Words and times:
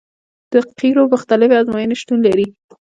د 0.51 0.53
قیرو 0.79 1.03
مختلفې 1.13 1.55
ازموینې 1.59 1.95
شتون 2.01 2.19
لري 2.27 2.47